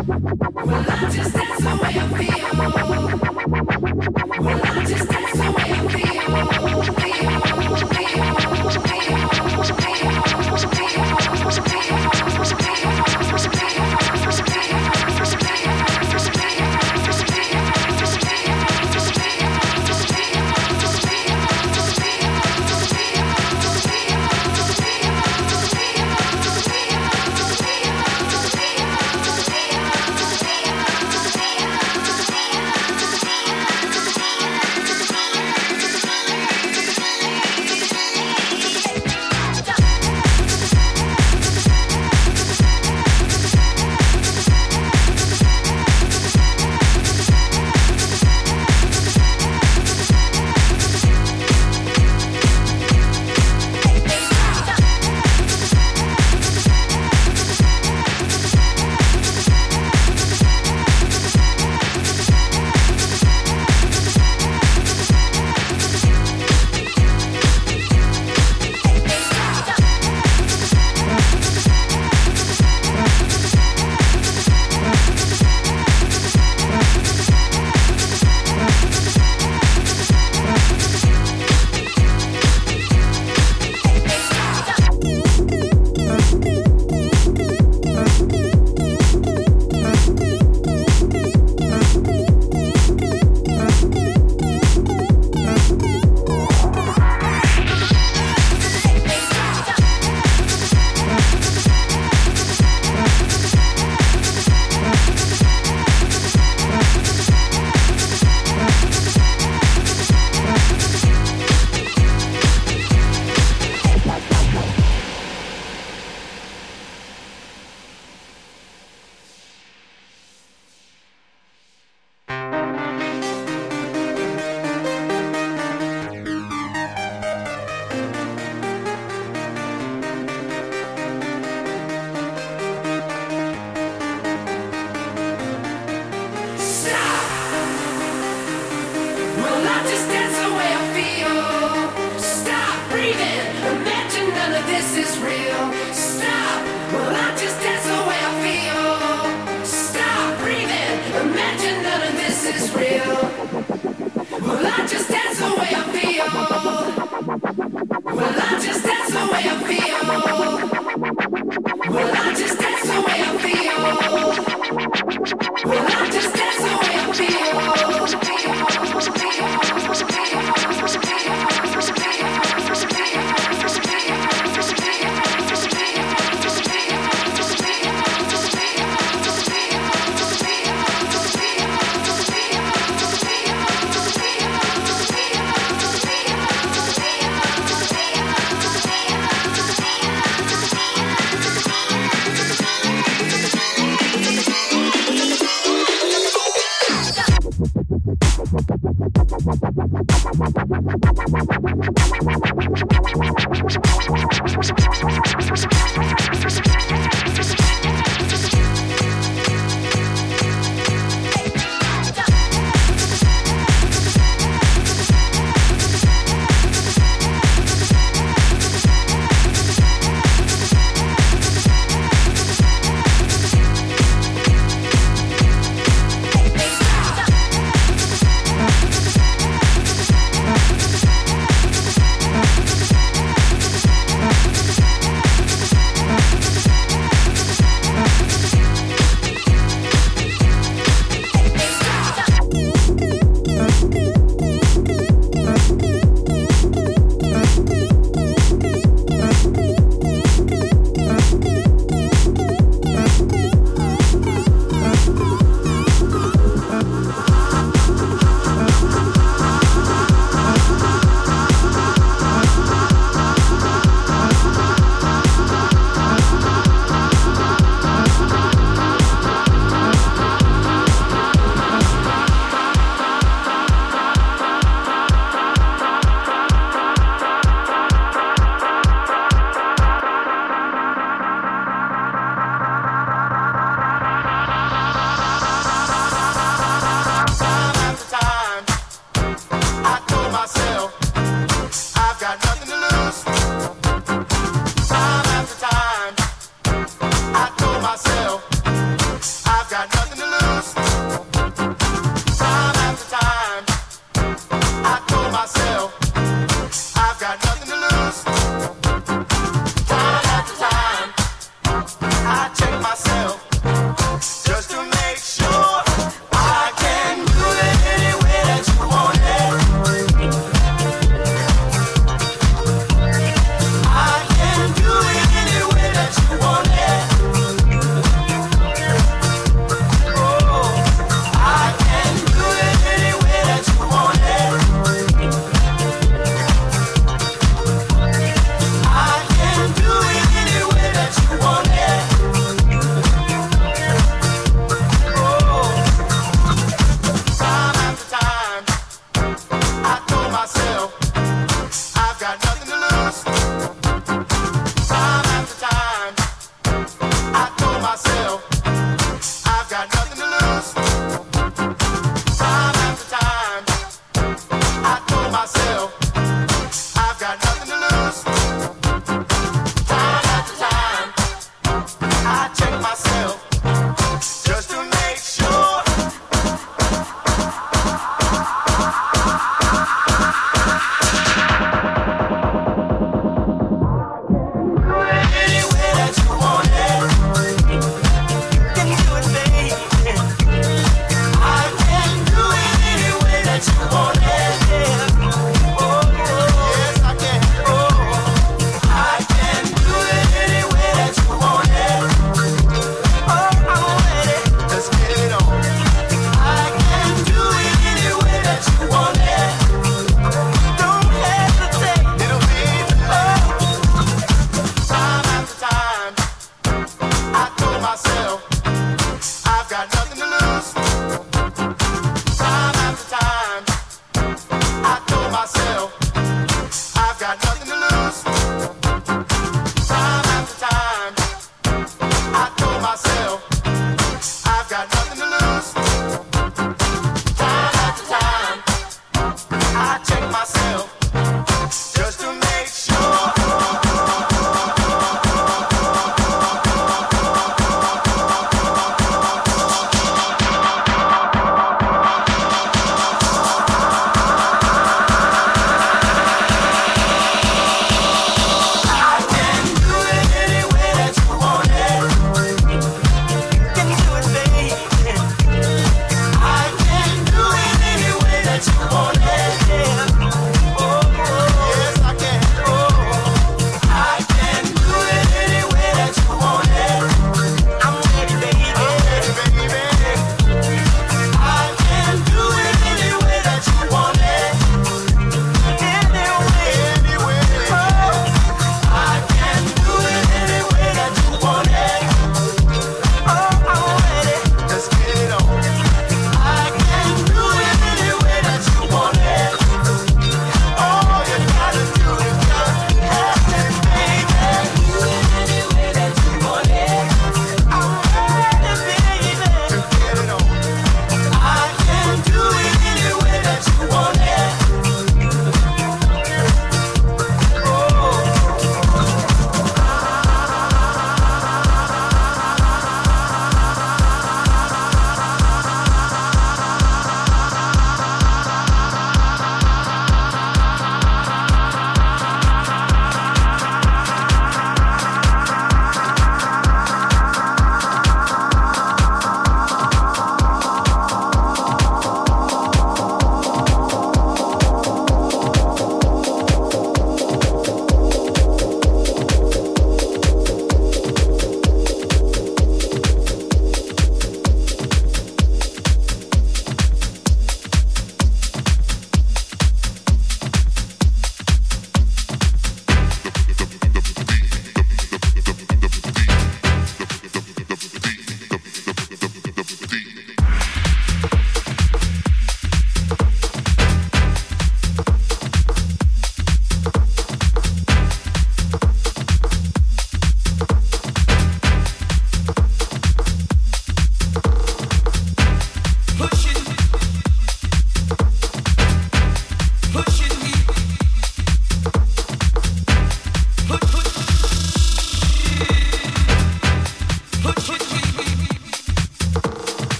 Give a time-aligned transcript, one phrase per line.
[0.00, 0.49] Ha ha ha!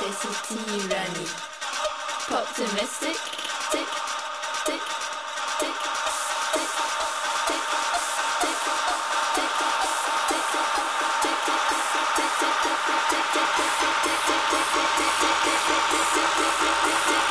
[0.00, 0.58] Business SOT
[0.90, 1.26] runny.
[2.26, 3.18] Poptimistic,
[3.70, 3.88] tick,
[4.66, 4.82] tick,
[5.60, 5.76] tick,
[6.52, 6.70] tick, tick,
[7.46, 7.92] tick, tick,
[17.06, 17.23] Optimistic,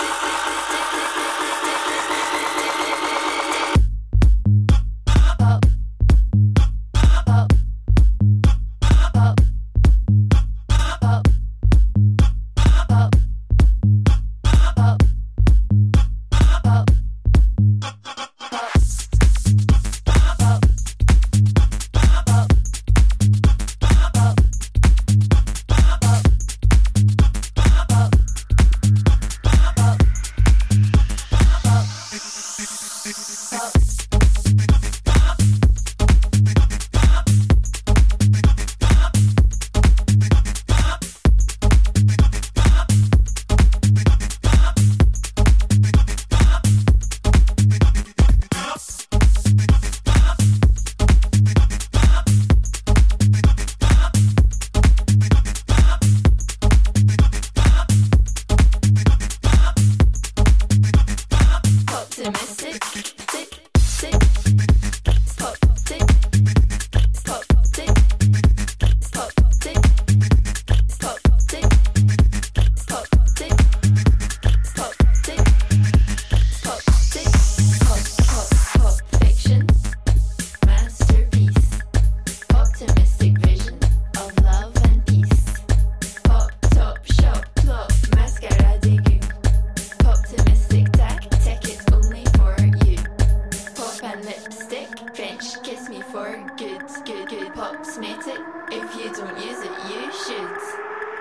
[97.83, 98.39] Popsmatic,
[98.71, 100.57] if you don't use it, you should.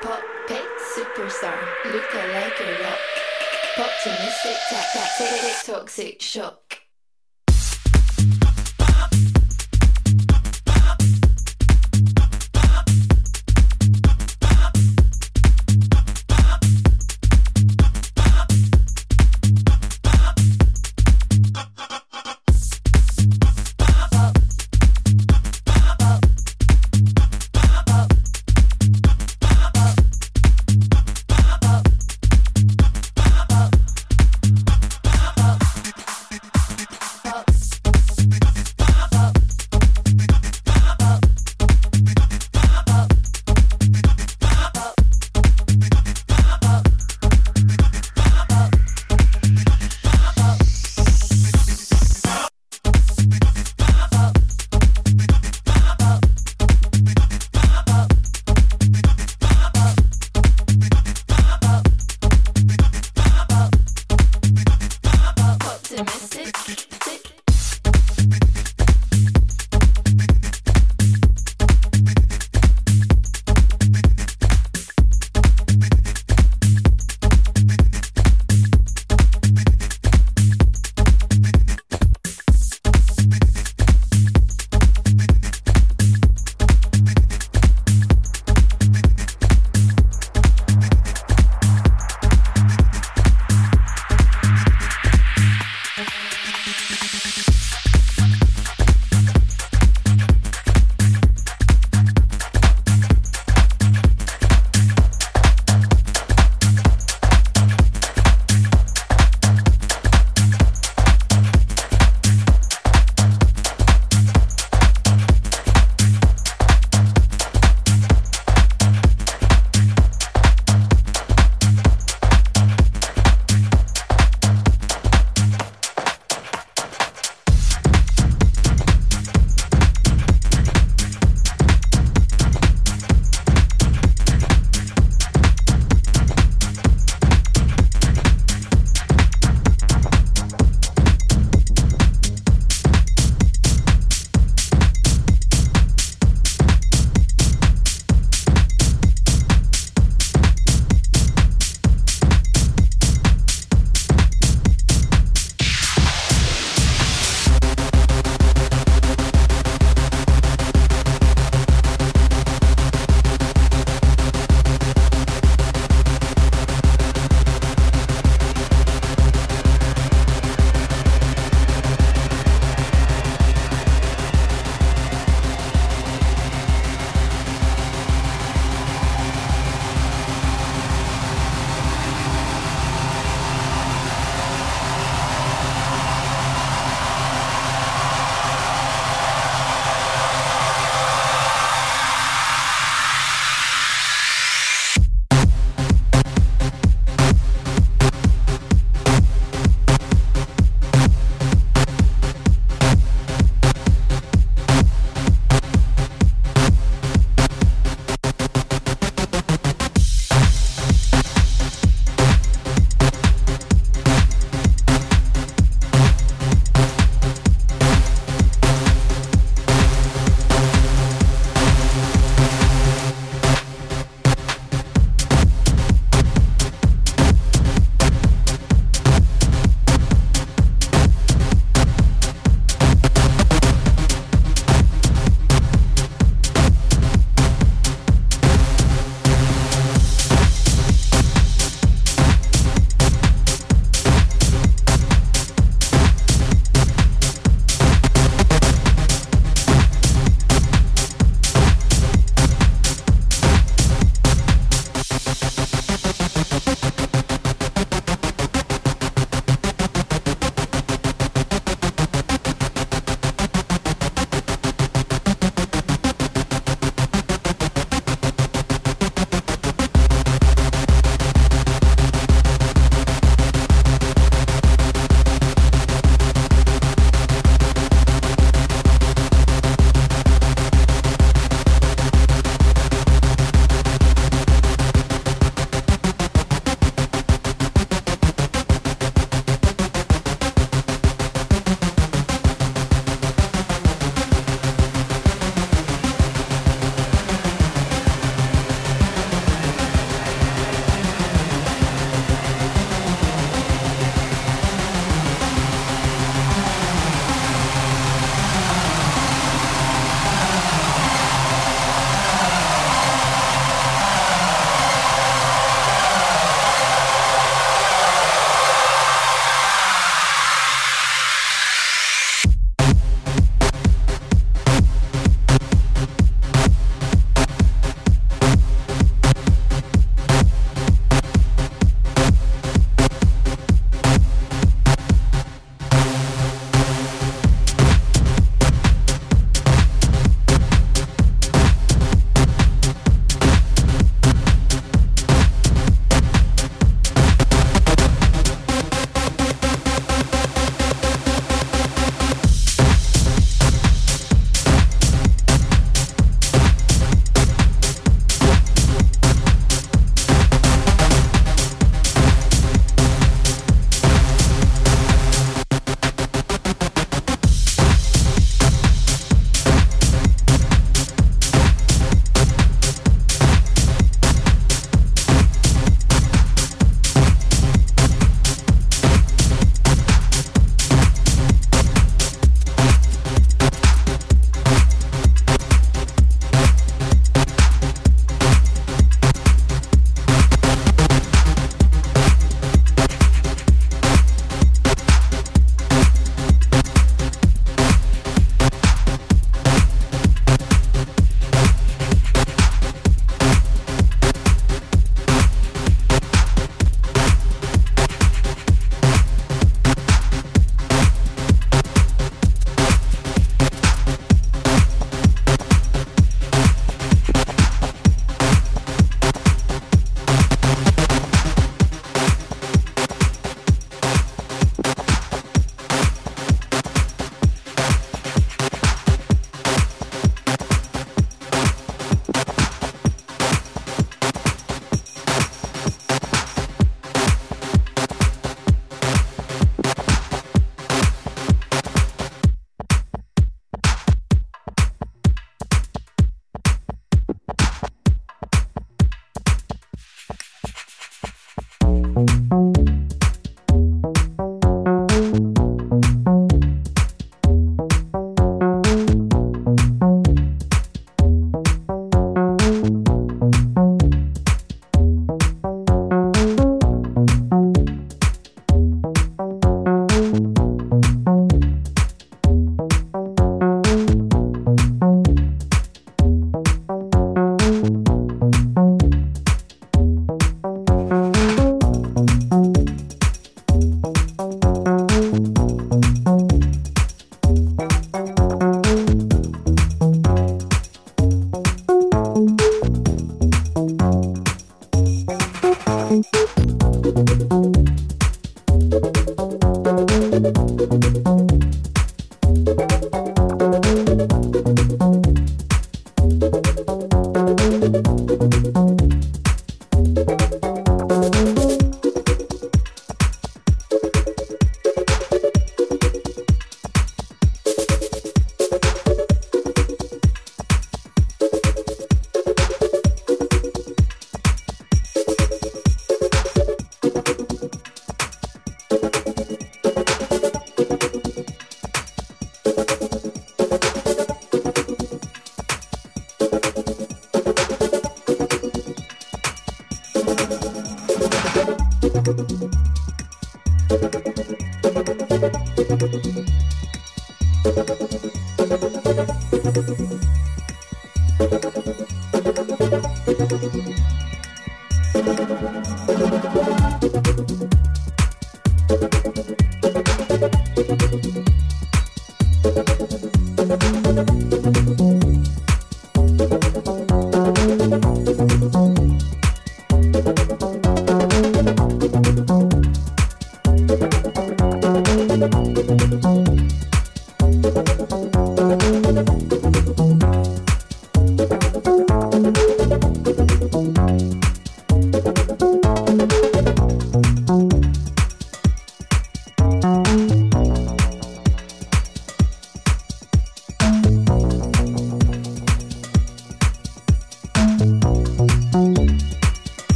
[0.00, 0.64] Pop pick,
[0.96, 1.60] superstar,
[1.92, 2.98] look like a rock.
[3.74, 3.90] Tack,
[4.94, 6.65] tack, tick, tick, toxic shock.